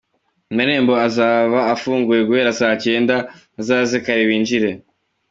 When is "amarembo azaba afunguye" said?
0.51-2.21